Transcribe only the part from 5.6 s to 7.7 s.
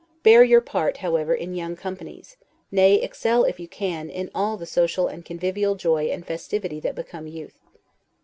joy and festivity that become youth.